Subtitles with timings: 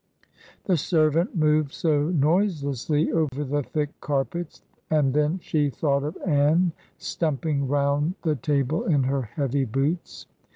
[0.65, 6.71] The servant moved so noiselessly over the thick carpets, and then she thought of Ann
[6.97, 10.25] stumping round the table in her heavy boots.